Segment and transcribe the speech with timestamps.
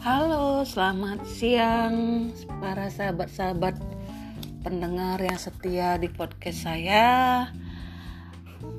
[0.00, 3.76] Halo, selamat siang para sahabat-sahabat
[4.64, 7.04] pendengar yang setia di podcast saya.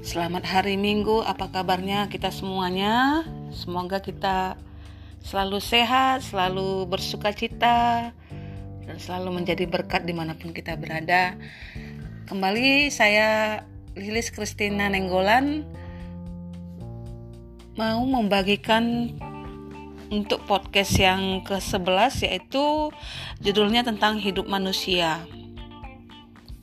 [0.02, 3.22] Selamat hari Minggu, apa kabarnya kita semuanya?
[3.54, 4.58] Semoga kita
[5.22, 8.10] selalu sehat, selalu bersuka cita,
[8.90, 11.38] dan selalu menjadi berkat di mana pun kita berada.
[12.34, 13.62] Kembali saya
[13.94, 15.70] Lilis Kristina Nenggolan
[17.78, 19.14] mau membagikan
[20.12, 22.92] untuk podcast yang ke-11 yaitu
[23.40, 25.24] judulnya tentang hidup manusia.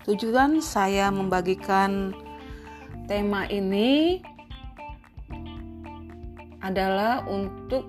[0.04, 2.12] Tujuan saya membagikan
[3.08, 4.20] tema ini
[6.60, 7.88] adalah untuk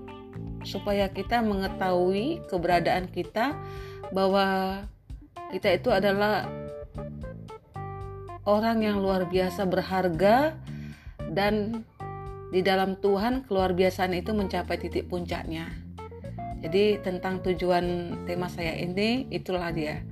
[0.64, 3.56] supaya kita mengetahui keberadaan kita
[4.16, 4.80] bahwa
[5.52, 6.48] kita itu adalah
[8.48, 10.56] orang yang luar biasa berharga
[11.36, 11.84] dan
[12.50, 15.70] di dalam Tuhan keluar biasaan itu mencapai titik puncaknya.
[16.60, 17.86] Jadi tentang tujuan
[18.28, 20.04] tema saya ini itulah dia.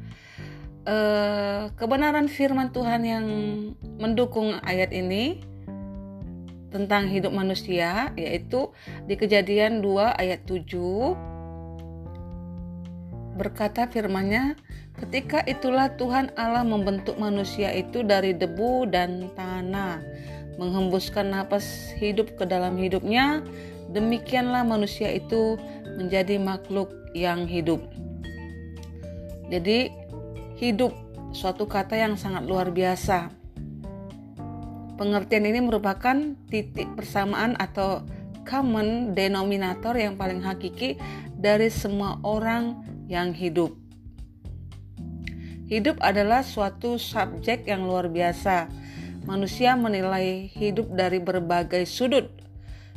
[0.87, 0.95] E,
[1.75, 3.25] kebenaran firman Tuhan yang
[3.99, 5.43] mendukung ayat ini
[6.71, 8.71] tentang hidup manusia yaitu
[9.07, 11.37] di Kejadian 2 ayat 7
[13.37, 14.57] berkata firmannya
[14.97, 20.01] ketika itulah Tuhan Allah membentuk manusia itu dari debu dan tanah
[20.57, 23.45] menghembuskan napas hidup ke dalam hidupnya,
[23.93, 25.55] demikianlah manusia itu
[25.97, 27.81] menjadi makhluk yang hidup.
[29.47, 29.89] Jadi,
[30.59, 30.91] hidup
[31.31, 33.31] suatu kata yang sangat luar biasa.
[34.97, 36.17] Pengertian ini merupakan
[36.49, 38.01] titik persamaan atau
[38.49, 40.97] common denominator yang paling hakiki
[41.37, 43.77] dari semua orang yang hidup.
[45.67, 48.71] Hidup adalah suatu subjek yang luar biasa
[49.27, 52.31] manusia menilai hidup dari berbagai sudut,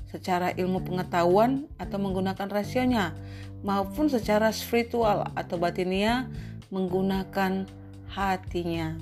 [0.06, 3.18] secara ilmu pengetahuan atau menggunakan rasionya,
[3.66, 6.30] maupun secara spiritual atau batinia
[6.70, 7.66] menggunakan
[8.14, 8.94] hatinya.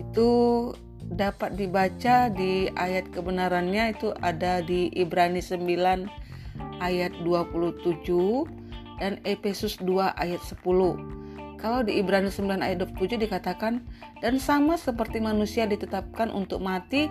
[0.00, 0.30] Itu
[1.12, 6.08] dapat dibaca di ayat kebenarannya itu ada di Ibrani 9
[6.80, 8.48] ayat 27
[8.96, 11.21] dan Efesus 2 ayat 10.
[11.62, 13.86] Kalau di Ibrani 9 ayat 27 dikatakan,
[14.18, 17.06] dan sama seperti manusia ditetapkan untuk mati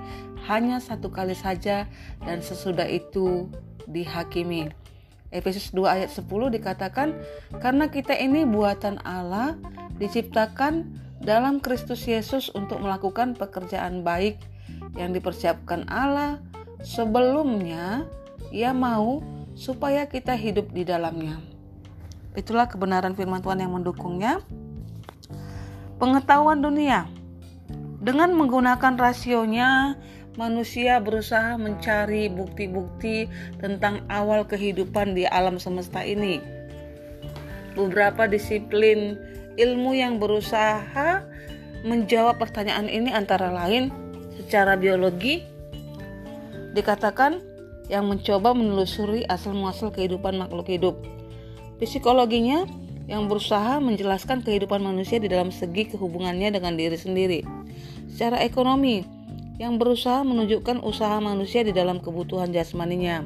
[0.52, 1.88] hanya satu kali saja
[2.28, 3.48] dan sesudah itu
[3.88, 4.68] dihakimi.
[5.32, 7.16] Efesus 2 ayat 10 dikatakan,
[7.64, 9.56] karena kita ini buatan Allah
[9.96, 14.36] diciptakan dalam Kristus Yesus untuk melakukan pekerjaan baik
[15.00, 16.44] yang dipersiapkan Allah
[16.84, 18.04] sebelumnya
[18.52, 19.24] ia mau
[19.56, 21.51] supaya kita hidup di dalamnya.
[22.32, 24.40] Itulah kebenaran firman Tuhan yang mendukungnya.
[26.00, 27.06] Pengetahuan dunia.
[28.02, 30.00] Dengan menggunakan rasionya,
[30.40, 36.42] manusia berusaha mencari bukti-bukti tentang awal kehidupan di alam semesta ini.
[37.78, 39.20] Beberapa disiplin
[39.60, 41.24] ilmu yang berusaha
[41.84, 43.92] menjawab pertanyaan ini antara lain
[44.40, 45.44] secara biologi
[46.72, 47.44] dikatakan
[47.92, 50.96] yang mencoba menelusuri asal muasal kehidupan makhluk hidup
[51.82, 52.70] Psikologinya
[53.10, 57.42] yang berusaha menjelaskan kehidupan manusia di dalam segi kehubungannya dengan diri sendiri.
[58.06, 59.02] Secara ekonomi,
[59.58, 63.26] yang berusaha menunjukkan usaha manusia di dalam kebutuhan jasmaninya.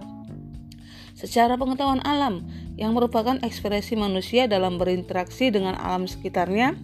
[1.20, 2.48] Secara pengetahuan alam,
[2.80, 6.80] yang merupakan ekspresi manusia dalam berinteraksi dengan alam sekitarnya,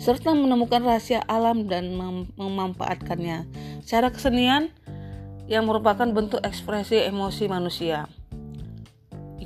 [0.00, 3.44] serta menemukan rahasia alam dan mem memanfaatkannya.
[3.84, 4.72] Secara kesenian,
[5.52, 8.08] yang merupakan bentuk ekspresi emosi manusia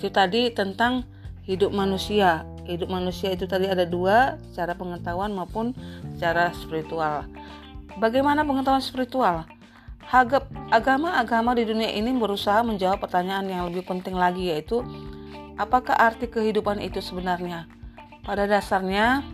[0.05, 1.09] itu tadi tentang
[1.49, 2.45] hidup manusia.
[2.69, 5.73] Hidup manusia itu tadi ada dua secara pengetahuan maupun
[6.13, 7.25] secara spiritual.
[7.97, 9.49] Bagaimana pengetahuan spiritual?
[10.69, 14.85] Agama-agama di dunia ini berusaha menjawab pertanyaan yang lebih penting lagi yaitu
[15.57, 17.65] apakah arti kehidupan itu sebenarnya?
[18.29, 19.25] Pada dasarnya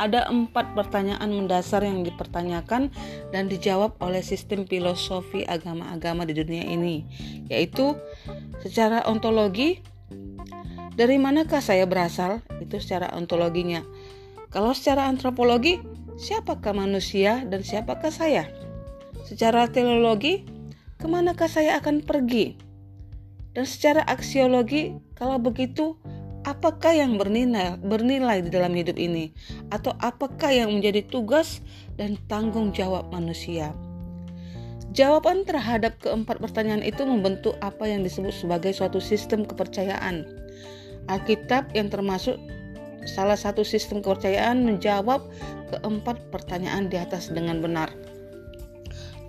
[0.00, 2.88] ada empat pertanyaan mendasar yang dipertanyakan
[3.30, 7.04] dan dijawab oleh sistem filosofi agama-agama di dunia ini,
[7.52, 7.96] yaitu
[8.64, 9.84] secara ontologi,
[10.92, 12.44] dari manakah saya berasal?
[12.60, 13.80] Itu secara ontologinya.
[14.52, 15.80] Kalau secara antropologi,
[16.20, 18.44] siapakah manusia dan siapakah saya?
[19.24, 20.44] Secara teologi,
[21.00, 22.60] ke manakah saya akan pergi?
[23.56, 25.96] Dan secara aksiologi, kalau begitu,
[26.42, 29.30] apakah yang bernilai, bernilai di dalam hidup ini,
[29.70, 31.62] atau apakah yang menjadi tugas
[31.94, 33.70] dan tanggung jawab manusia.
[34.92, 40.28] Jawaban terhadap keempat pertanyaan itu membentuk apa yang disebut sebagai suatu sistem kepercayaan.
[41.08, 42.36] Alkitab yang termasuk
[43.08, 45.24] salah satu sistem kepercayaan menjawab
[45.72, 47.88] keempat pertanyaan di atas dengan benar.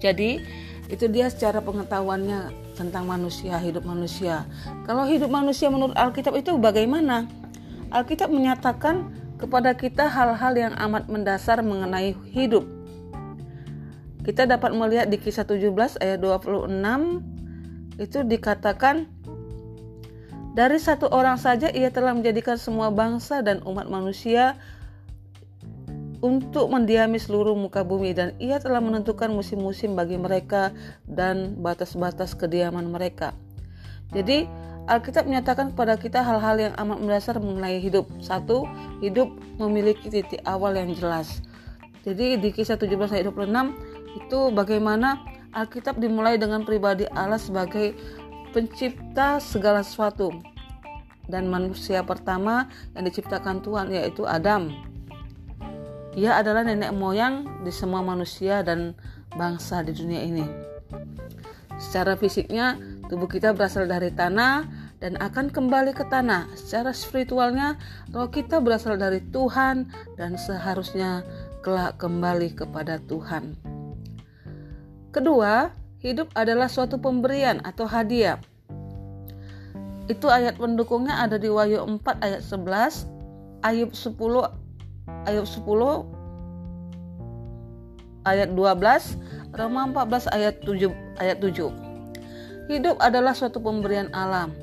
[0.03, 0.43] Jadi,
[0.91, 4.45] itu dia secara pengetahuannya tentang manusia, hidup manusia.
[4.83, 7.29] Kalau hidup manusia menurut Alkitab itu bagaimana?
[7.93, 12.65] Alkitab menyatakan kepada kita hal-hal yang amat mendasar mengenai hidup.
[14.23, 16.71] Kita dapat melihat di kisah 17 ayat 26
[17.99, 19.05] itu dikatakan
[20.53, 24.55] dari satu orang saja ia telah menjadikan semua bangsa dan umat manusia
[26.23, 30.71] untuk mendiami seluruh muka bumi dan ia telah menentukan musim-musim bagi mereka
[31.03, 33.35] dan batas-batas kediaman mereka.
[34.15, 34.47] Jadi
[34.87, 38.07] Alkitab menyatakan kepada kita hal-hal yang amat mendasar mengenai hidup.
[38.23, 38.63] Satu,
[39.03, 41.43] hidup memiliki titik awal yang jelas.
[42.07, 43.75] Jadi di kisah 17 ayat 26
[44.23, 45.23] itu bagaimana
[45.55, 47.95] Alkitab dimulai dengan pribadi Allah sebagai
[48.51, 50.35] pencipta segala sesuatu
[51.31, 54.92] dan manusia pertama yang diciptakan Tuhan yaitu Adam.
[56.13, 58.93] Ia adalah nenek moyang di semua manusia dan
[59.33, 60.45] bangsa di dunia ini.
[61.81, 62.77] Secara fisiknya,
[63.09, 64.69] tubuh kita berasal dari tanah
[65.01, 66.53] dan akan kembali ke tanah.
[66.53, 67.81] Secara spiritualnya,
[68.13, 71.25] roh kita berasal dari Tuhan dan seharusnya
[71.65, 73.57] kelak kembali kepada Tuhan.
[75.09, 78.37] Kedua, hidup adalah suatu pemberian atau hadiah.
[80.05, 83.09] Itu ayat pendukungnya ada di Wahyu 4 ayat 11,
[83.65, 84.62] Ayub 10
[85.07, 85.63] ayat 10
[88.23, 91.71] ayat 12, Roma 14 ayat 7 ayat 7.
[92.71, 94.55] Hidup adalah suatu pemberian alam.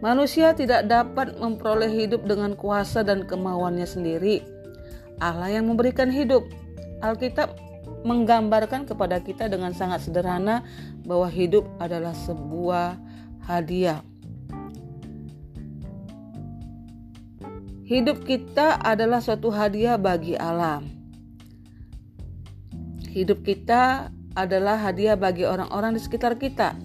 [0.00, 4.40] Manusia tidak dapat memperoleh hidup dengan kuasa dan kemauannya sendiri.
[5.20, 6.46] Allah yang memberikan hidup.
[7.04, 7.52] Alkitab
[8.04, 10.64] menggambarkan kepada kita dengan sangat sederhana
[11.04, 12.96] bahwa hidup adalah sebuah
[13.44, 14.00] hadiah.
[17.90, 20.86] Hidup kita adalah suatu hadiah bagi alam.
[23.10, 26.78] Hidup kita adalah hadiah bagi orang-orang di sekitar kita.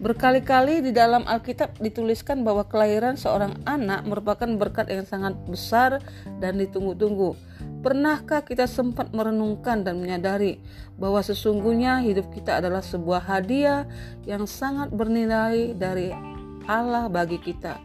[0.00, 6.00] Berkali-kali di dalam Alkitab dituliskan bahwa kelahiran seorang anak merupakan berkat yang sangat besar
[6.40, 7.36] dan ditunggu-tunggu.
[7.84, 10.56] Pernahkah kita sempat merenungkan dan menyadari
[10.96, 13.84] bahwa sesungguhnya hidup kita adalah sebuah hadiah
[14.24, 16.16] yang sangat bernilai dari
[16.64, 17.76] Allah bagi kita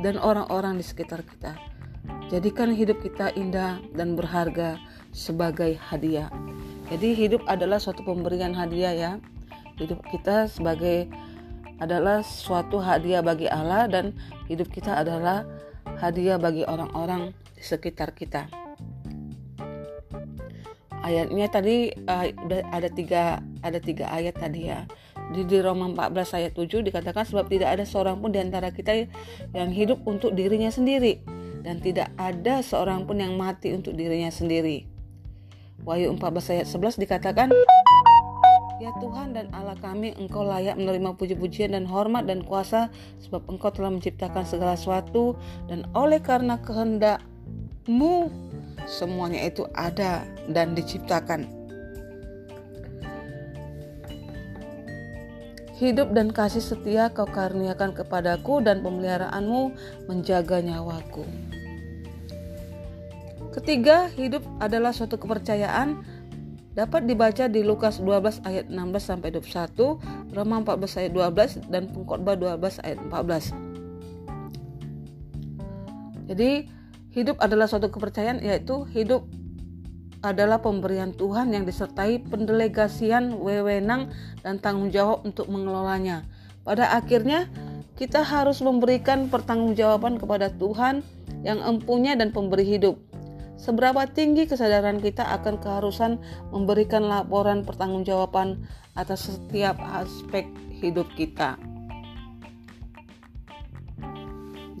[0.00, 1.56] dan orang-orang di sekitar kita.
[2.32, 4.80] Jadikan hidup kita indah dan berharga
[5.12, 6.30] sebagai hadiah.
[6.88, 9.12] Jadi hidup adalah suatu pemberian hadiah ya.
[9.76, 11.08] Hidup kita sebagai
[11.80, 14.12] adalah suatu hadiah bagi Allah dan
[14.46, 15.48] hidup kita adalah
[15.98, 18.46] hadiah bagi orang-orang di sekitar kita.
[21.00, 22.28] Ayatnya tadi uh,
[22.70, 24.84] ada tiga ada tiga ayat tadi ya
[25.30, 29.06] di, di Roma 14 ayat 7 dikatakan sebab tidak ada seorang pun di antara kita
[29.54, 31.22] yang hidup untuk dirinya sendiri
[31.62, 34.90] dan tidak ada seorang pun yang mati untuk dirinya sendiri.
[35.86, 37.48] Wahyu 14 ayat 11 dikatakan
[38.80, 42.88] Ya Tuhan dan Allah kami, Engkau layak menerima puji-pujian dan hormat dan kuasa
[43.20, 45.36] sebab Engkau telah menciptakan segala sesuatu
[45.68, 48.32] dan oleh karena kehendakmu
[48.88, 51.59] semuanya itu ada dan diciptakan.
[55.80, 59.72] Hidup dan kasih setia kau karuniakan kepadaku dan pemeliharaanmu
[60.12, 61.24] menjaga nyawaku.
[63.56, 66.04] Ketiga, hidup adalah suatu kepercayaan
[66.76, 72.36] dapat dibaca di Lukas 12 ayat 16 sampai 21, Roma 14 ayat 12 dan Pengkhotbah
[72.36, 73.56] 12 ayat 14.
[76.28, 76.68] Jadi,
[77.16, 79.24] hidup adalah suatu kepercayaan yaitu hidup
[80.20, 84.12] adalah pemberian Tuhan yang disertai pendelegasian wewenang
[84.44, 86.28] dan tanggung jawab untuk mengelolanya.
[86.60, 87.48] Pada akhirnya,
[87.96, 91.00] kita harus memberikan pertanggungjawaban kepada Tuhan
[91.40, 93.00] yang empunya dan pemberi hidup.
[93.60, 96.16] Seberapa tinggi kesadaran kita akan keharusan
[96.48, 98.64] memberikan laporan pertanggungjawaban
[98.96, 100.48] atas setiap aspek
[100.80, 101.60] hidup kita.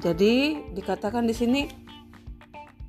[0.00, 1.68] Jadi dikatakan di sini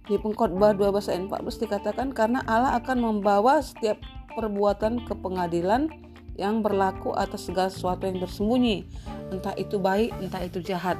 [0.10, 4.02] di pengkhotbah 12 ayat 14 dikatakan karena Allah akan membawa setiap
[4.34, 5.92] perbuatan ke pengadilan
[6.40, 8.88] yang berlaku atas segala sesuatu yang bersembunyi,
[9.30, 10.98] entah itu baik, entah itu jahat.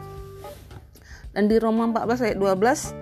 [1.32, 2.94] Dan di Roma 14 ayat 12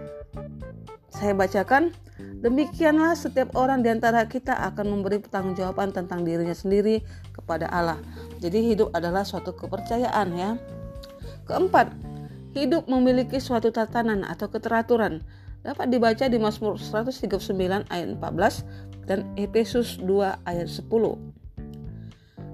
[1.19, 1.91] saya bacakan,
[2.39, 7.03] demikianlah setiap orang di antara kita akan memberi pertanggungjawaban tentang dirinya sendiri
[7.35, 7.99] kepada Allah.
[8.39, 10.55] Jadi hidup adalah suatu kepercayaan ya.
[11.43, 11.91] Keempat,
[12.55, 15.25] hidup memiliki suatu tatanan atau keteraturan
[15.63, 20.87] dapat dibaca di Mazmur 139 ayat 14 dan Efesus 2 ayat 10.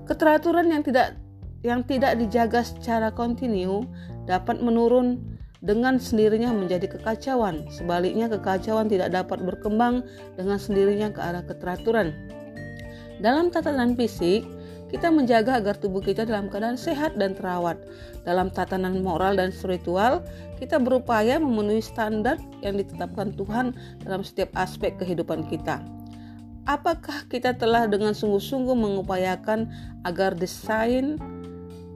[0.06, 1.18] Keteraturan yang tidak
[1.66, 3.90] yang tidak dijaga secara kontinu
[4.30, 5.18] dapat menurun
[5.66, 7.66] dengan sendirinya menjadi kekacauan.
[7.74, 10.06] Sebaliknya kekacauan tidak dapat berkembang
[10.38, 12.14] dengan sendirinya ke arah keteraturan.
[13.18, 14.46] Dalam tatanan fisik,
[14.90, 17.82] kita menjaga agar tubuh kita dalam keadaan sehat dan terawat.
[18.22, 20.22] Dalam tatanan moral dan spiritual,
[20.62, 23.74] kita berupaya memenuhi standar yang ditetapkan Tuhan
[24.06, 25.82] dalam setiap aspek kehidupan kita.
[26.66, 29.70] Apakah kita telah dengan sungguh-sungguh mengupayakan
[30.02, 31.22] agar desain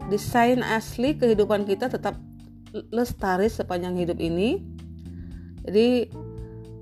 [0.10, 2.18] desain asli kehidupan kita tetap
[2.94, 4.62] lestari sepanjang hidup ini?
[5.66, 6.10] Jadi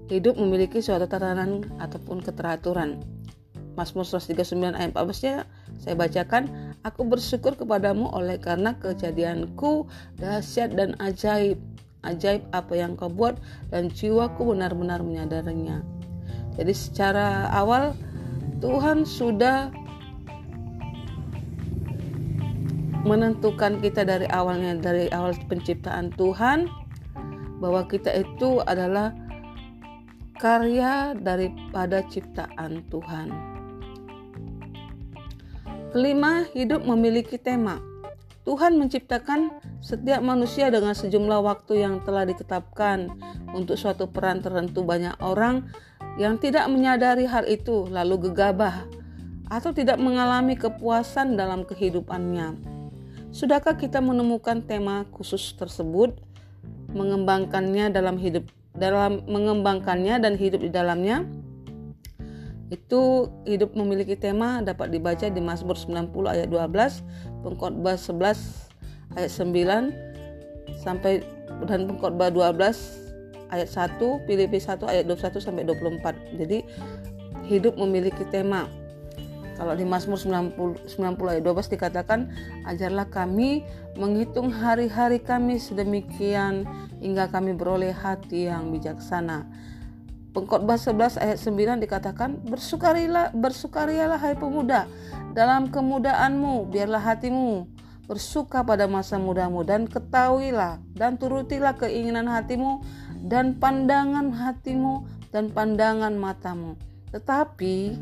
[0.07, 3.16] hidup memiliki suatu tatanan ataupun keteraturan.
[3.77, 5.45] Mazmur 139 ayat 14-nya
[5.77, 6.49] saya bacakan,
[6.81, 9.85] Aku bersyukur kepadamu oleh karena kejadianku
[10.17, 11.61] dahsyat dan ajaib.
[12.01, 13.37] Ajaib apa yang kau buat
[13.69, 15.85] dan jiwaku benar-benar menyadarinya.
[16.57, 17.93] Jadi secara awal
[18.57, 19.69] Tuhan sudah
[23.05, 26.65] menentukan kita dari awalnya dari awal penciptaan Tuhan
[27.61, 29.13] bahwa kita itu adalah
[30.37, 33.56] karya daripada ciptaan Tuhan.
[35.97, 37.81] Kelima, hidup memiliki tema.
[38.45, 39.49] Tuhan menciptakan
[39.81, 43.09] setiap manusia dengan sejumlah waktu yang telah ditetapkan
[43.57, 44.85] untuk suatu peran tertentu.
[44.85, 45.65] Banyak orang
[46.21, 48.85] yang tidak menyadari hal itu lalu gegabah
[49.49, 52.61] atau tidak mengalami kepuasan dalam kehidupannya.
[53.33, 56.13] Sudahkah kita menemukan tema khusus tersebut,
[56.93, 58.45] mengembangkannya dalam hidup
[58.77, 61.25] dalam mengembangkannya dan hidup di dalamnya?
[62.67, 66.99] Itu hidup memiliki tema dapat dibaca di Mazmur 90 ayat 12,
[67.47, 71.23] Pengkhotbah 11 ayat 9 sampai
[71.63, 73.07] dan Pengkhotbah 12
[73.55, 76.39] ayat 1, Filipi 1 ayat 21 sampai 24.
[76.43, 76.67] Jadi
[77.47, 78.67] hidup memiliki tema.
[79.55, 82.19] Kalau di Mazmur 90, 90 ayat 12 dikatakan,
[82.69, 83.65] ajarlah kami
[83.97, 86.67] menghitung hari-hari kami sedemikian
[87.01, 89.49] hingga kami beroleh hati yang bijaksana
[90.35, 94.85] Pengkhotbah 11 ayat 9 dikatakan, Bersukarilah, bersukarialah hai pemuda,
[95.37, 102.79] dalam kemudaanmu biarlah hatimu bersuka pada masa mudamu dan ketahuilah dan turutilah keinginan hatimu
[103.27, 105.03] dan pandangan hatimu
[105.35, 106.79] dan pandangan matamu.
[107.11, 107.99] Tetapi,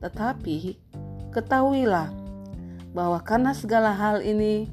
[0.00, 0.80] tetapi
[1.36, 2.08] ketahuilah
[2.96, 4.66] bahwa karena segala hal ini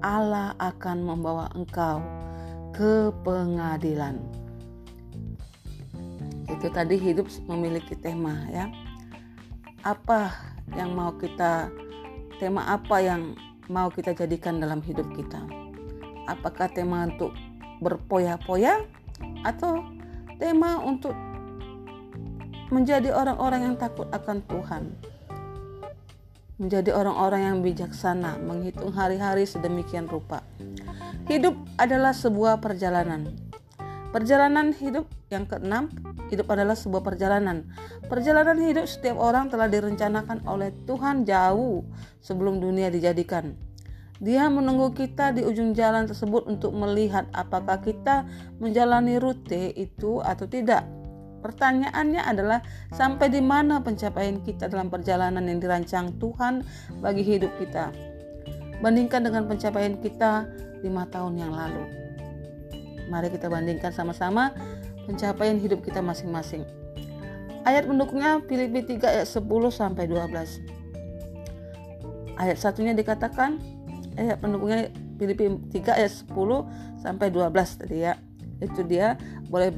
[0.00, 2.00] Allah akan membawa engkau
[2.72, 4.16] ke pengadilan
[6.52, 8.68] itu tadi hidup memiliki tema ya.
[9.82, 10.30] Apa
[10.76, 11.72] yang mau kita
[12.36, 13.34] tema apa yang
[13.72, 15.40] mau kita jadikan dalam hidup kita?
[16.28, 17.34] Apakah tema untuk
[17.82, 18.84] berpoya-poya
[19.42, 19.82] atau
[20.38, 21.16] tema untuk
[22.70, 24.84] menjadi orang-orang yang takut akan Tuhan?
[26.62, 30.46] Menjadi orang-orang yang bijaksana menghitung hari-hari sedemikian rupa.
[31.26, 33.51] Hidup adalah sebuah perjalanan
[34.12, 35.88] Perjalanan hidup yang keenam,
[36.28, 37.64] hidup adalah sebuah perjalanan.
[38.12, 41.80] Perjalanan hidup setiap orang telah direncanakan oleh Tuhan jauh
[42.20, 43.56] sebelum dunia dijadikan.
[44.20, 48.28] Dia menunggu kita di ujung jalan tersebut untuk melihat apakah kita
[48.60, 50.84] menjalani rute itu atau tidak.
[51.40, 52.60] Pertanyaannya adalah
[52.92, 56.62] sampai di mana pencapaian kita dalam perjalanan yang dirancang Tuhan
[57.00, 57.90] bagi hidup kita.
[58.84, 60.46] Bandingkan dengan pencapaian kita
[60.84, 62.01] lima tahun yang lalu.
[63.12, 64.56] Mari kita bandingkan sama-sama
[65.04, 66.64] pencapaian hidup kita masing-masing.
[67.68, 70.64] Ayat pendukungnya Filipi 3 ayat 10 sampai 12.
[72.40, 73.60] Ayat satunya dikatakan
[74.16, 74.88] ayat pendukungnya
[75.20, 77.52] Filipi 3 ayat 10 sampai 12
[77.84, 78.16] tadi ya.
[78.64, 79.20] Itu dia
[79.52, 79.68] boleh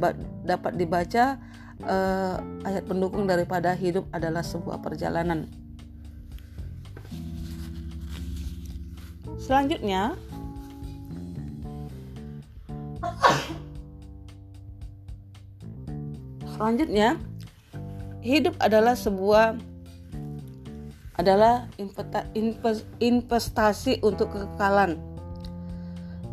[0.46, 1.34] dapat dibaca
[1.82, 5.50] uh, ayat pendukung daripada hidup adalah sebuah perjalanan.
[9.42, 10.14] Selanjutnya
[16.54, 17.18] Selanjutnya,
[18.22, 19.58] hidup adalah sebuah
[21.18, 21.70] adalah
[22.98, 24.98] investasi untuk kekekalan.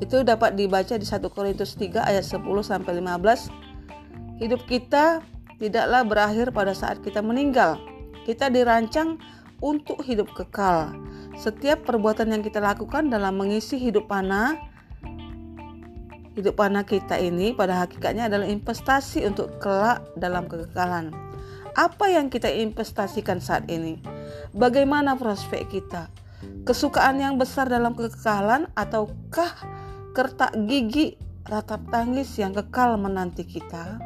[0.01, 3.49] Itu dapat dibaca di 1 Korintus 3 ayat 10 sampai 15.
[4.41, 5.21] Hidup kita
[5.61, 7.77] tidaklah berakhir pada saat kita meninggal.
[8.25, 9.21] Kita dirancang
[9.61, 10.97] untuk hidup kekal.
[11.37, 14.57] Setiap perbuatan yang kita lakukan dalam mengisi hidup panah
[16.41, 21.13] Hidup anak kita ini pada hakikatnya adalah investasi untuk kelak dalam kekekalan.
[21.77, 24.01] Apa yang kita investasikan saat ini?
[24.49, 26.09] Bagaimana prospek kita?
[26.65, 29.53] Kesukaan yang besar dalam kekekalan ataukah
[30.17, 31.13] kertak gigi
[31.45, 34.01] ratap tangis yang kekal menanti kita?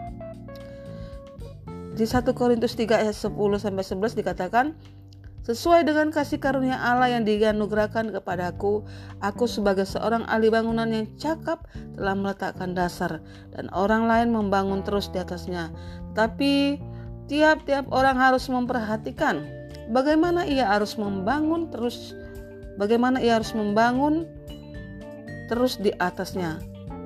[1.96, 3.32] Di 1 Korintus 3 ayat 10
[3.64, 4.76] sampai 11 dikatakan,
[5.46, 8.82] Sesuai dengan kasih karunia Allah yang dianugerahkan kepadaku,
[9.22, 13.22] aku sebagai seorang ahli bangunan yang cakap telah meletakkan dasar
[13.54, 15.70] dan orang lain membangun terus di atasnya.
[16.18, 16.82] Tapi
[17.30, 19.46] tiap-tiap orang harus memperhatikan
[19.94, 22.18] bagaimana ia harus membangun terus
[22.82, 24.26] bagaimana ia harus membangun
[25.46, 26.58] terus di atasnya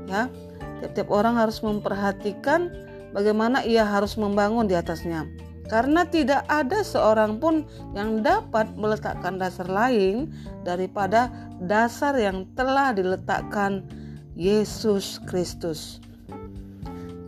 [0.08, 0.31] ya
[0.79, 2.72] tiap-tiap orang harus memperhatikan
[3.12, 5.27] bagaimana ia harus membangun di atasnya
[5.69, 7.61] karena tidak ada seorang pun
[7.93, 10.33] yang dapat meletakkan dasar lain
[10.65, 11.29] daripada
[11.61, 13.85] dasar yang telah diletakkan
[14.33, 16.01] Yesus Kristus.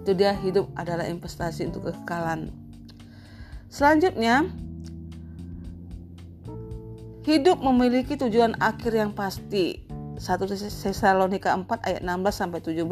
[0.02, 2.50] Itu dia hidup adalah investasi untuk kekekalan.
[3.70, 4.50] Selanjutnya,
[7.22, 9.86] hidup memiliki tujuan akhir yang pasti.
[10.22, 12.86] 1 Tesalonika 4 ayat 16 sampai 17,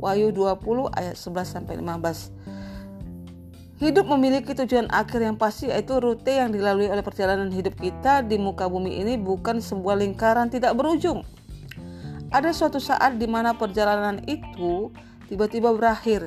[0.00, 2.37] Wahyu 20 ayat 11 sampai 15.
[3.78, 8.34] Hidup memiliki tujuan akhir yang pasti yaitu rute yang dilalui oleh perjalanan hidup kita di
[8.34, 11.22] muka bumi ini bukan sebuah lingkaran tidak berujung.
[12.34, 14.90] Ada suatu saat di mana perjalanan itu
[15.30, 16.26] tiba-tiba berakhir.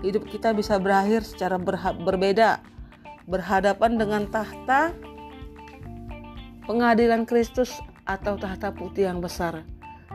[0.00, 1.60] Hidup kita bisa berakhir secara
[2.00, 2.64] berbeda,
[3.28, 4.96] berhadapan dengan tahta
[6.64, 7.76] pengadilan Kristus
[8.08, 9.68] atau tahta putih yang besar.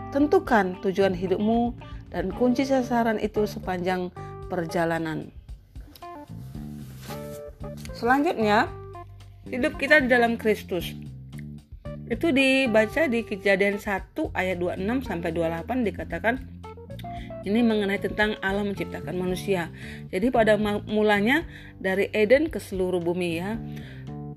[0.09, 1.77] Tentukan tujuan hidupmu
[2.09, 4.09] dan kunci sasaran itu sepanjang
[4.49, 5.40] perjalanan.
[8.01, 8.65] Selanjutnya,
[9.45, 10.97] hidup kita di dalam Kristus.
[12.09, 16.41] Itu dibaca di Kejadian 1 ayat 26 sampai 28 dikatakan
[17.45, 19.69] ini mengenai tentang Allah menciptakan manusia.
[20.09, 20.57] Jadi pada
[20.89, 21.45] mulanya
[21.77, 23.61] dari Eden ke seluruh bumi ya.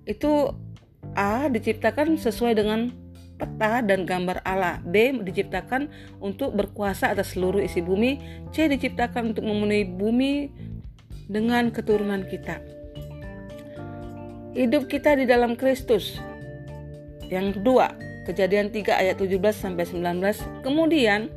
[0.05, 0.53] Itu
[1.17, 2.93] A diciptakan sesuai dengan
[3.41, 4.85] peta dan gambar Allah.
[4.85, 5.89] B diciptakan
[6.21, 8.45] untuk berkuasa atas seluruh isi bumi.
[8.53, 10.53] C diciptakan untuk memenuhi bumi
[11.33, 12.74] dengan keturunan kita.
[14.55, 16.19] Hidup kita di dalam Kristus.
[17.27, 17.91] Yang kedua,
[18.25, 20.65] Kejadian 3 ayat 17 sampai 19.
[20.65, 21.29] Kemudian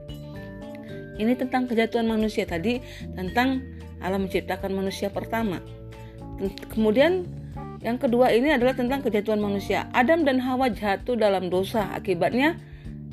[1.19, 2.79] ini tentang kejatuhan manusia tadi,
[3.11, 3.59] tentang
[3.99, 5.59] Allah menciptakan manusia pertama.
[6.71, 7.27] Kemudian
[7.83, 9.91] yang kedua ini adalah tentang kejatuhan manusia.
[9.91, 11.91] Adam dan Hawa jatuh dalam dosa.
[11.91, 12.55] Akibatnya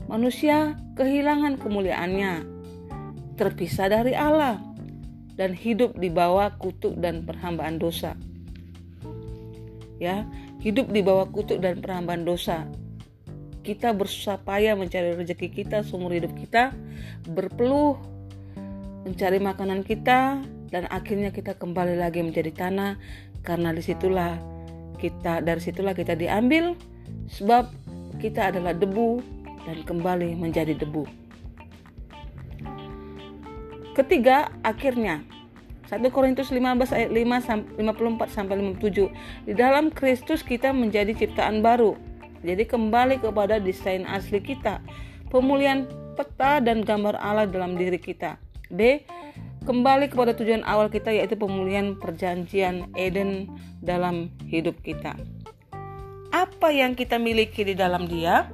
[0.06, 2.46] manusia kehilangan kemuliaannya,
[3.34, 4.62] terpisah dari Allah
[5.34, 8.14] dan hidup di bawah kutuk dan perhambaan dosa.
[10.02, 10.26] Ya,
[10.58, 12.66] hidup di bawah kutuk dan perhambaan dosa.
[13.64, 16.74] Kita bersusah payah mencari rezeki kita seumur hidup kita,
[17.30, 17.96] berpeluh
[19.04, 20.40] mencari makanan kita
[20.72, 22.98] dan akhirnya kita kembali lagi menjadi tanah
[23.44, 24.40] karena di situlah
[24.96, 26.72] kita dari situlah kita diambil
[27.28, 27.68] sebab
[28.18, 29.20] kita adalah debu
[29.68, 31.04] dan kembali menjadi debu.
[33.94, 35.22] Ketiga, akhirnya
[35.90, 39.12] 1 Korintus 15 ayat 5 54 sampai 57.
[39.44, 41.96] Di dalam Kristus kita menjadi ciptaan baru.
[42.44, 44.80] Jadi kembali kepada desain asli kita.
[45.28, 48.40] Pemulihan peta dan gambar Allah dalam diri kita.
[48.72, 49.04] D
[49.64, 53.48] kembali kepada tujuan awal kita yaitu pemulihan perjanjian Eden
[53.80, 55.16] dalam hidup kita.
[56.32, 58.48] Apa yang kita miliki di dalam dia?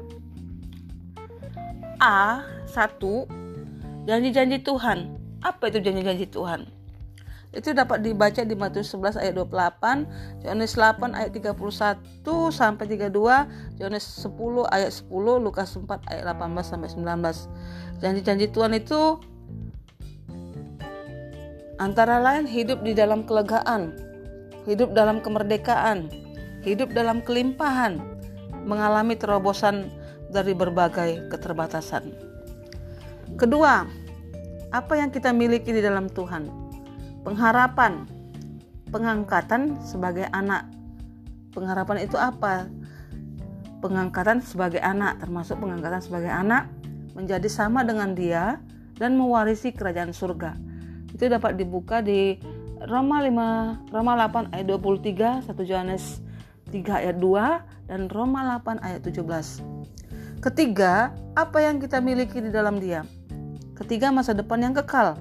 [2.00, 2.44] A.
[2.70, 3.26] Satu,
[4.06, 5.10] janji-janji Tuhan.
[5.42, 6.79] Apa itu janji-janji Tuhan?
[7.50, 11.98] Itu dapat dibaca di Matius 11 ayat 28, Yohanes 8 ayat 31
[12.54, 13.10] sampai 32,
[13.82, 15.10] Yohanes 10 ayat 10,
[15.42, 17.50] Lukas 4 ayat 18 sampai 19.
[17.98, 19.18] Janji-janji Tuhan itu
[21.80, 23.96] Antara lain hidup di dalam kelegaan,
[24.68, 26.12] hidup dalam kemerdekaan,
[26.60, 27.96] hidup dalam kelimpahan,
[28.68, 29.88] mengalami terobosan
[30.28, 32.12] dari berbagai keterbatasan.
[33.40, 33.88] Kedua,
[34.68, 36.69] apa yang kita miliki di dalam Tuhan?
[37.20, 38.08] Pengharapan,
[38.88, 40.66] pengangkatan sebagai anak.
[41.52, 42.66] Pengharapan itu apa?
[43.84, 46.68] Pengangkatan sebagai anak, termasuk pengangkatan sebagai anak
[47.12, 48.56] menjadi sama dengan Dia
[48.96, 50.56] dan mewarisi kerajaan surga.
[51.12, 52.40] Itu dapat dibuka di
[52.80, 56.24] Roma 5 Roma 8 ayat 23 1 Yohanes
[56.72, 62.80] 3 ayat 2 dan Roma 8 ayat 17 ketiga apa yang kita miliki di dalam
[62.80, 63.04] dia?
[63.76, 65.16] Ketiga masa depan yang kekal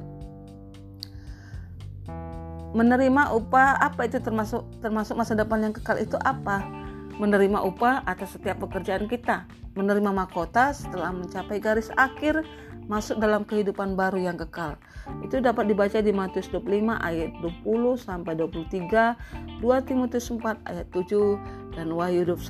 [2.74, 6.66] menerima upah apa itu termasuk termasuk masa depan yang kekal itu apa
[7.18, 12.44] menerima upah atas setiap pekerjaan kita menerima mahkota setelah mencapai garis akhir
[12.90, 14.74] masuk dalam kehidupan baru yang kekal.
[15.22, 21.78] Itu dapat dibaca di Matius 25 ayat 20 sampai 23, 2 Timotius 4 ayat 7
[21.78, 22.42] dan Wahyu 1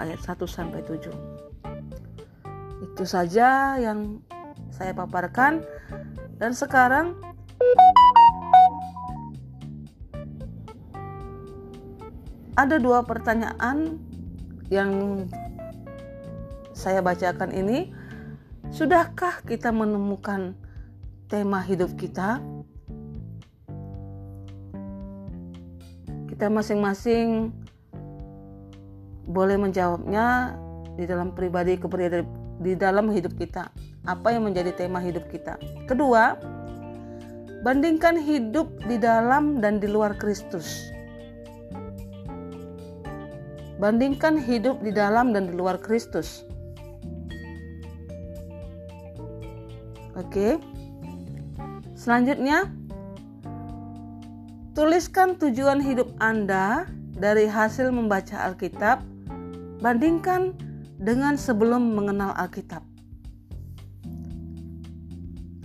[0.00, 1.12] ayat 1 sampai 7.
[2.82, 4.24] Itu saja yang
[4.72, 5.60] saya paparkan
[6.40, 7.12] dan sekarang
[12.58, 14.00] ada dua pertanyaan
[14.68, 15.24] yang
[16.72, 17.92] saya bacakan ini
[18.72, 20.56] Sudahkah kita menemukan
[21.28, 22.40] tema hidup kita?
[26.24, 27.52] Kita masing-masing
[29.28, 30.56] boleh menjawabnya
[30.96, 32.24] di dalam pribadi kepribadian
[32.64, 33.68] di dalam hidup kita.
[34.08, 35.60] Apa yang menjadi tema hidup kita?
[35.84, 36.40] Kedua,
[37.60, 40.91] bandingkan hidup di dalam dan di luar Kristus.
[43.82, 46.46] Bandingkan hidup di dalam dan di luar Kristus.
[50.14, 50.62] Oke.
[51.98, 52.70] Selanjutnya,
[54.78, 56.86] tuliskan tujuan hidup Anda
[57.18, 59.02] dari hasil membaca Alkitab.
[59.82, 60.54] Bandingkan
[61.02, 62.86] dengan sebelum mengenal Alkitab.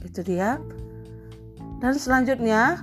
[0.01, 0.57] Itu dia.
[1.77, 2.81] Dan selanjutnya,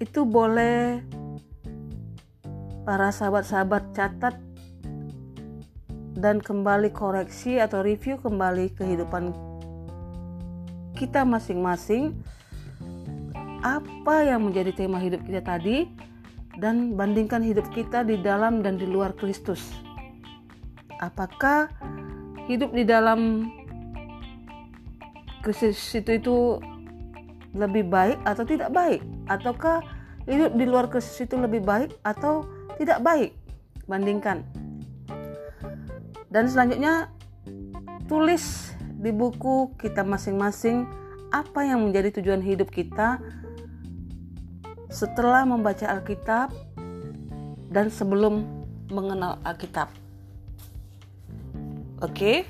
[0.00, 1.04] itu boleh
[2.90, 4.34] para sahabat-sahabat catat
[6.18, 9.30] dan kembali koreksi atau review kembali kehidupan
[10.98, 12.18] kita masing-masing
[13.62, 15.86] apa yang menjadi tema hidup kita tadi
[16.58, 19.70] dan bandingkan hidup kita di dalam dan di luar Kristus.
[20.98, 21.70] Apakah
[22.50, 23.54] hidup di dalam
[25.46, 26.36] Kristus itu itu
[27.54, 28.98] lebih baik atau tidak baik?
[29.30, 29.78] Ataukah
[30.26, 33.36] hidup di luar Kristus itu lebih baik atau tidak baik.
[33.84, 34.40] Bandingkan.
[36.32, 37.12] Dan selanjutnya
[38.08, 40.88] tulis di buku kita masing-masing
[41.28, 43.20] apa yang menjadi tujuan hidup kita
[44.88, 46.50] setelah membaca Alkitab
[47.70, 48.48] dan sebelum
[48.88, 49.92] mengenal Alkitab.
[52.00, 52.48] Oke.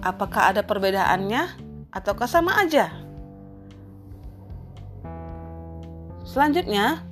[0.00, 1.58] Apakah ada perbedaannya
[1.90, 2.94] ataukah sama aja?
[6.22, 7.02] Selanjutnya,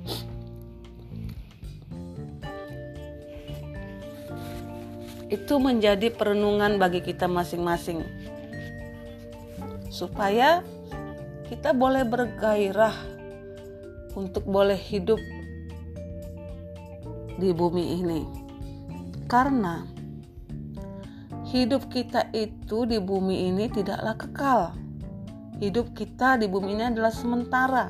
[5.33, 8.05] itu menjadi perenungan bagi kita masing-masing.
[9.89, 10.61] Supaya
[11.49, 12.93] kita boleh bergairah
[14.13, 15.17] untuk boleh hidup
[17.35, 18.21] di bumi ini.
[19.25, 19.83] Karena
[21.49, 24.61] hidup kita itu di bumi ini tidaklah kekal.
[25.57, 27.87] Hidup kita di bumi ini adalah sementara.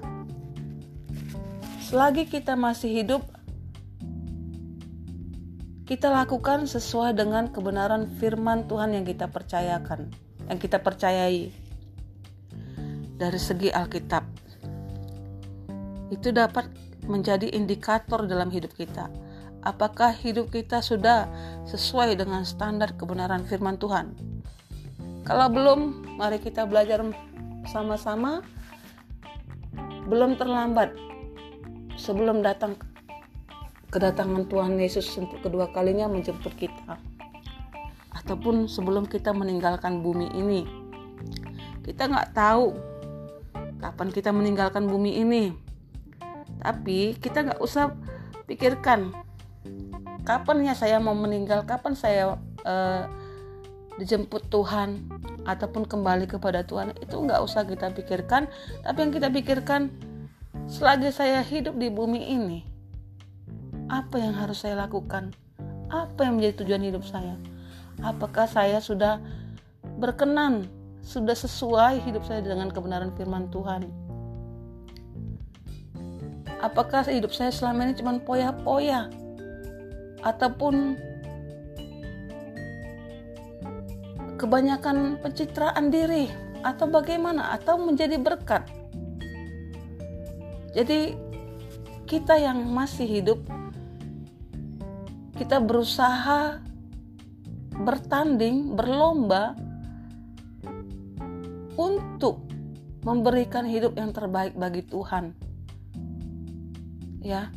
[1.86, 3.35] Selagi kita masih hidup
[5.86, 10.10] kita lakukan sesuai dengan kebenaran firman Tuhan yang kita percayakan,
[10.50, 11.54] yang kita percayai
[13.22, 14.26] dari segi Alkitab.
[16.10, 16.74] Itu dapat
[17.06, 19.14] menjadi indikator dalam hidup kita.
[19.62, 21.30] Apakah hidup kita sudah
[21.70, 24.18] sesuai dengan standar kebenaran firman Tuhan?
[25.22, 25.80] Kalau belum,
[26.18, 27.06] mari kita belajar
[27.70, 28.42] sama-sama.
[30.10, 30.94] Belum terlambat
[31.98, 32.78] sebelum datang
[33.96, 37.00] kedatangan Tuhan Yesus untuk kedua kalinya menjemput kita.
[38.12, 40.68] Ataupun sebelum kita meninggalkan bumi ini.
[41.80, 42.76] Kita nggak tahu
[43.80, 45.56] kapan kita meninggalkan bumi ini.
[46.60, 47.96] Tapi kita nggak usah
[48.44, 49.16] pikirkan
[50.26, 53.06] kapan ya saya mau meninggal kapan saya uh,
[53.96, 55.06] dijemput Tuhan
[55.46, 58.52] ataupun kembali kepada Tuhan itu nggak usah kita pikirkan.
[58.84, 59.88] Tapi yang kita pikirkan
[60.68, 62.75] selagi saya hidup di bumi ini
[63.90, 65.34] apa yang harus saya lakukan?
[65.94, 67.38] Apa yang menjadi tujuan hidup saya?
[68.02, 69.22] Apakah saya sudah
[70.02, 70.66] berkenan,
[71.06, 73.86] sudah sesuai hidup saya dengan kebenaran firman Tuhan?
[76.66, 79.14] Apakah hidup saya selama ini cuma poya-poya?
[80.26, 80.98] Ataupun
[84.42, 86.26] kebanyakan pencitraan diri?
[86.66, 87.54] Atau bagaimana?
[87.54, 88.66] Atau menjadi berkat?
[90.74, 91.14] Jadi
[92.10, 93.40] kita yang masih hidup
[95.36, 96.64] kita berusaha
[97.76, 99.52] bertanding, berlomba
[101.76, 102.48] untuk
[103.04, 105.36] memberikan hidup yang terbaik bagi Tuhan.
[107.20, 107.52] Ya.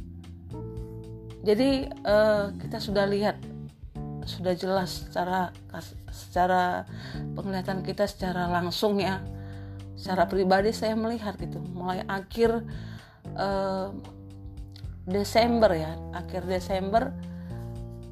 [1.47, 3.39] Jadi uh, kita sudah lihat
[4.29, 5.55] sudah jelas secara
[6.13, 6.85] secara
[7.33, 9.23] penglihatan kita secara langsung ya.
[9.95, 12.63] Secara pribadi saya melihat gitu mulai akhir
[13.39, 13.95] uh,
[15.09, 17.09] Desember ya, akhir Desember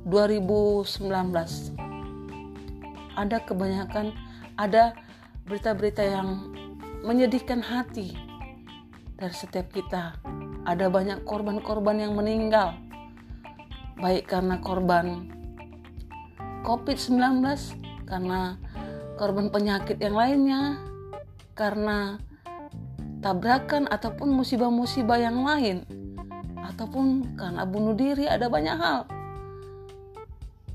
[0.06, 1.02] 2019
[3.18, 4.14] ada kebanyakan
[4.54, 4.94] ada
[5.50, 6.54] berita-berita yang
[7.02, 8.14] menyedihkan hati
[9.18, 10.14] dari setiap kita.
[10.66, 12.78] Ada banyak korban-korban yang meninggal
[13.96, 15.32] baik karena korban
[16.62, 17.42] COVID-19
[18.04, 18.60] karena
[19.16, 20.76] korban penyakit yang lainnya
[21.56, 22.20] karena
[23.24, 25.82] tabrakan ataupun musibah-musibah yang lain
[26.60, 29.15] ataupun karena bunuh diri ada banyak hal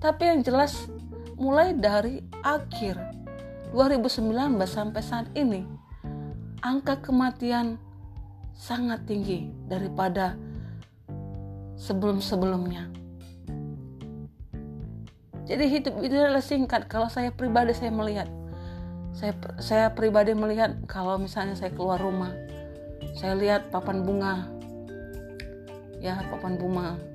[0.01, 0.89] tapi yang jelas
[1.37, 2.97] mulai dari akhir
[3.69, 5.61] 2019 sampai saat ini
[6.65, 7.77] angka kematian
[8.57, 10.35] sangat tinggi daripada
[11.77, 12.89] sebelum-sebelumnya.
[15.45, 16.85] Jadi hidup itu adalah singkat.
[16.89, 18.29] Kalau saya pribadi saya melihat,
[19.13, 22.33] saya saya pribadi melihat kalau misalnya saya keluar rumah,
[23.17, 24.45] saya lihat papan bunga,
[25.97, 27.10] ya papan bunga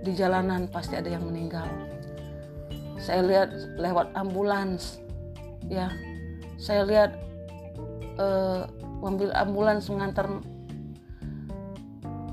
[0.00, 1.66] di jalanan pasti ada yang meninggal.
[3.00, 3.48] Saya lihat
[3.80, 5.00] lewat ambulans,
[5.68, 5.88] ya,
[6.60, 7.16] saya lihat
[8.20, 8.68] uh,
[9.00, 10.28] mobil ambulans mengantar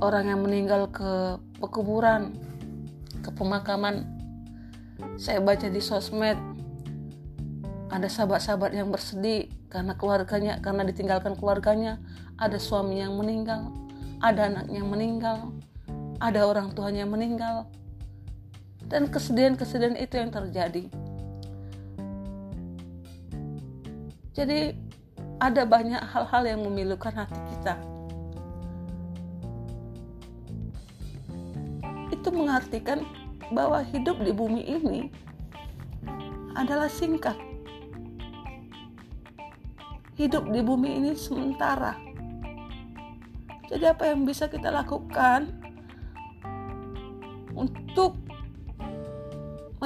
[0.04, 2.36] orang yang meninggal ke pekuburan,
[3.24, 4.04] ke pemakaman.
[5.16, 6.38] Saya baca di sosmed
[7.88, 12.00] ada sahabat-sahabat yang bersedih karena keluarganya karena ditinggalkan keluarganya.
[12.38, 13.74] Ada suami yang meninggal
[14.22, 15.54] ada anak yang meninggal
[16.18, 17.70] ada orang tuanya yang meninggal
[18.88, 20.84] dan kesedihan-kesedihan itu yang terjadi
[24.34, 24.78] jadi
[25.38, 27.76] ada banyak hal-hal yang memilukan hati kita
[32.28, 33.08] itu mengartikan
[33.56, 35.08] bahwa hidup di bumi ini
[36.58, 37.38] adalah singkat.
[40.18, 41.94] Hidup di bumi ini sementara.
[43.70, 45.54] Jadi apa yang bisa kita lakukan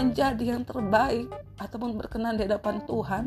[0.01, 1.29] menjadi yang terbaik
[1.61, 3.23] ataupun berkenan di hadapan Tuhan?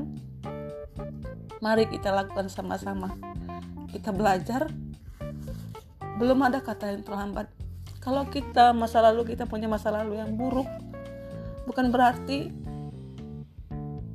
[1.62, 3.14] Mari kita lakukan sama-sama.
[3.94, 4.66] Kita belajar.
[6.18, 7.46] Belum ada kata yang terlambat
[8.04, 10.68] kalau kita masa lalu kita punya masa lalu yang buruk,
[11.64, 12.52] bukan berarti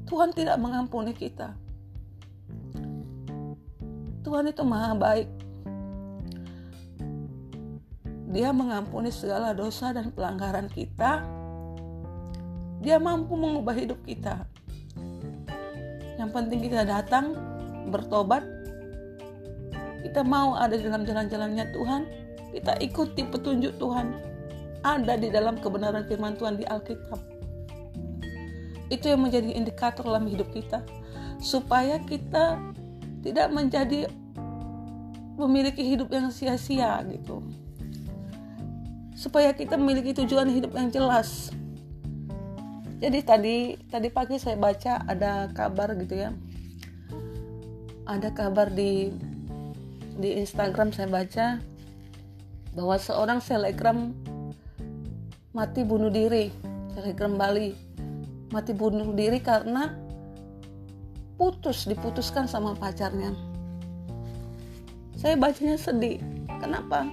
[0.05, 1.57] Tuhan tidak mengampuni kita.
[4.21, 5.29] Tuhan itu maha baik.
[8.29, 11.25] Dia mengampuni segala dosa dan pelanggaran kita.
[12.79, 14.47] Dia mampu mengubah hidup kita.
[16.15, 17.35] Yang penting kita datang,
[17.91, 18.43] bertobat.
[19.99, 22.01] Kita mau ada dalam jalan-jalannya Tuhan
[22.49, 24.09] kita ikuti petunjuk Tuhan
[24.81, 27.19] ada di dalam kebenaran firman Tuhan di Alkitab.
[28.89, 30.81] Itu yang menjadi indikator dalam hidup kita
[31.37, 32.57] supaya kita
[33.21, 34.09] tidak menjadi
[35.37, 37.45] memiliki hidup yang sia-sia gitu.
[39.13, 41.53] Supaya kita memiliki tujuan hidup yang jelas.
[42.99, 43.55] Jadi tadi
[43.87, 46.35] tadi pagi saya baca ada kabar gitu ya.
[48.03, 49.15] Ada kabar di
[50.19, 51.63] di Instagram saya baca
[52.75, 54.11] bahwa seorang selebgram
[55.55, 56.51] mati bunuh diri,
[56.91, 57.71] selebgram Bali
[58.51, 59.95] mati bunuh diri karena
[61.39, 63.31] putus diputuskan sama pacarnya.
[65.15, 66.19] Saya bacanya sedih.
[66.59, 67.07] Kenapa?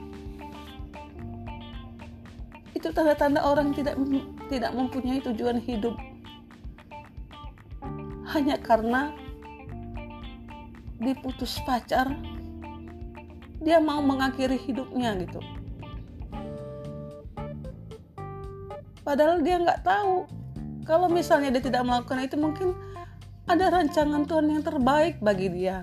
[2.87, 3.99] Itu tanda-tanda orang tidak
[4.47, 5.99] tidak mempunyai tujuan hidup.
[8.31, 9.11] Hanya karena
[11.03, 12.15] diputus pacar
[13.59, 15.43] dia mau mengakhiri hidupnya gitu.
[19.03, 20.31] Padahal dia nggak tahu.
[20.87, 22.71] Kalau misalnya dia tidak melakukan itu mungkin
[23.51, 25.83] ada rancangan Tuhan yang terbaik bagi dia.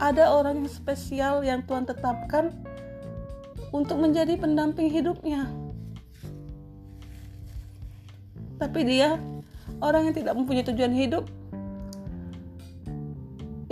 [0.00, 2.71] Ada orang yang spesial yang Tuhan tetapkan
[3.72, 5.48] untuk menjadi pendamping hidupnya
[8.62, 9.18] tapi dia
[9.82, 11.26] orang yang tidak mempunyai tujuan hidup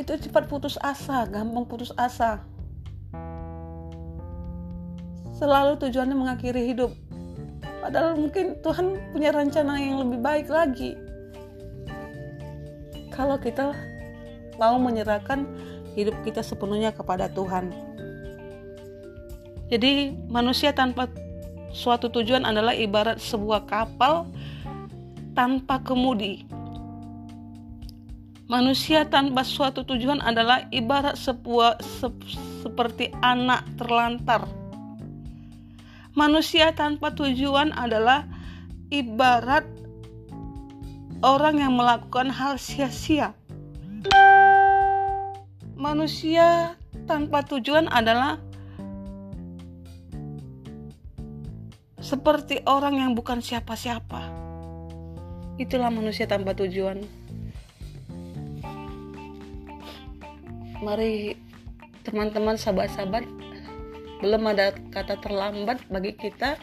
[0.00, 2.40] itu cepat putus asa, gampang putus asa.
[5.36, 6.96] Selalu tujuannya mengakhiri hidup.
[7.84, 10.96] Padahal mungkin Tuhan punya rencana yang lebih baik lagi.
[13.12, 13.76] Kalau kita
[14.56, 15.44] mau menyerahkan
[15.92, 17.89] hidup kita sepenuhnya kepada Tuhan.
[19.70, 21.06] Jadi manusia tanpa
[21.70, 24.26] suatu tujuan adalah ibarat sebuah kapal
[25.38, 26.50] tanpa kemudi
[28.50, 32.10] Manusia tanpa suatu tujuan adalah ibarat sebuah se,
[32.66, 34.42] seperti anak terlantar.
[36.18, 38.26] Manusia tanpa tujuan adalah
[38.90, 39.62] ibarat
[41.22, 43.38] orang yang melakukan hal sia-sia.
[45.78, 46.74] Manusia
[47.06, 48.42] tanpa tujuan adalah
[52.10, 54.26] seperti orang yang bukan siapa-siapa.
[55.62, 57.20] Itulah manusia tanpa tujuan.
[60.80, 61.36] mari
[62.08, 63.28] teman-teman sahabat-sahabat
[64.24, 66.56] belum ada kata terlambat bagi kita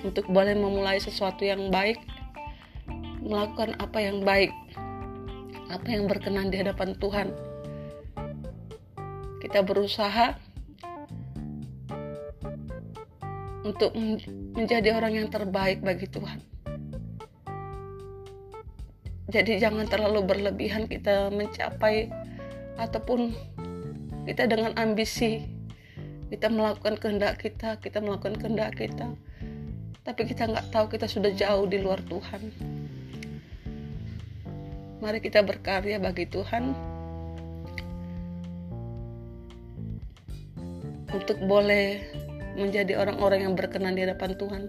[0.00, 2.00] untuk boleh memulai sesuatu yang baik
[3.20, 4.48] melakukan apa yang baik
[5.68, 7.28] apa yang berkenan di hadapan Tuhan
[9.44, 10.32] kita berusaha
[13.62, 13.94] untuk
[14.54, 16.42] menjadi orang yang terbaik bagi Tuhan.
[19.32, 22.12] Jadi jangan terlalu berlebihan kita mencapai
[22.76, 23.32] ataupun
[24.28, 25.46] kita dengan ambisi
[26.28, 29.08] kita melakukan kehendak kita kita melakukan kehendak kita.
[30.02, 32.42] Tapi kita nggak tahu kita sudah jauh di luar Tuhan.
[34.98, 36.74] Mari kita berkarya bagi Tuhan.
[41.12, 42.02] Untuk boleh
[42.56, 44.62] menjadi orang-orang yang berkenan di hadapan Tuhan.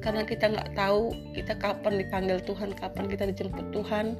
[0.00, 4.16] Karena kita nggak tahu kita kapan dipanggil Tuhan kapan kita dijemput Tuhan.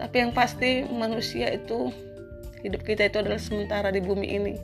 [0.00, 1.92] Tapi yang pasti manusia itu
[2.64, 4.54] hidup kita itu adalah sementara di bumi ini.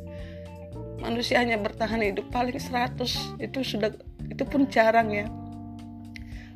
[1.01, 3.92] Manusia hanya bertahan hidup paling 100 itu sudah
[4.29, 5.29] itu pun jarang ya.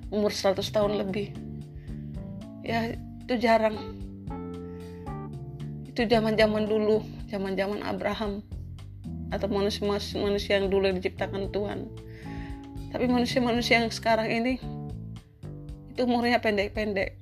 [0.09, 1.33] Umur 100 tahun lebih.
[2.65, 3.77] Ya itu jarang.
[5.89, 8.43] Itu zaman-zaman dulu zaman-zaman Abraham
[9.31, 11.87] atau manusia-manusia yang dulu diciptakan Tuhan.
[12.91, 14.59] Tapi manusia-manusia yang sekarang ini
[15.95, 17.15] itu umurnya pendek-pendek.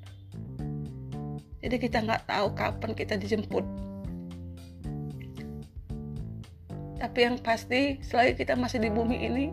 [1.60, 3.64] Jadi kita nggak tahu kapan kita dijemput.
[6.98, 9.46] Tapi yang pasti selagi kita masih di bumi ini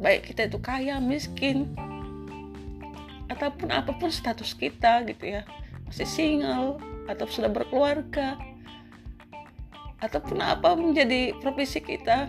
[0.00, 1.76] baik kita itu kaya miskin
[3.28, 5.46] ataupun apa pun status kita gitu ya.
[5.86, 8.49] Masih single atau sudah berkeluarga
[10.00, 12.28] ataupun apa menjadi profesi kita?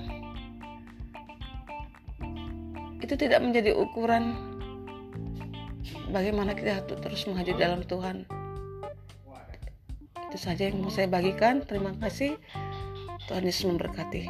[3.01, 4.38] Itu tidak menjadi ukuran
[6.13, 8.23] bagaimana kita terus maju dalam Tuhan.
[10.31, 11.63] Itu saja yang mau saya bagikan.
[11.67, 12.39] Terima kasih.
[13.27, 14.27] Tuhan Yesus memberkati.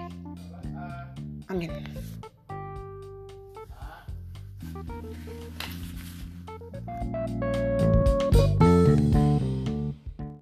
[1.49, 2.10] Amin